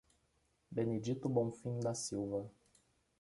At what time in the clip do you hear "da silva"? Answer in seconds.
1.79-2.51